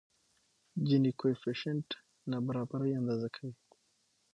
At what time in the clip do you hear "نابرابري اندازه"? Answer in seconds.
2.31-3.27